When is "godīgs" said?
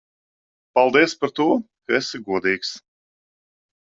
2.31-2.73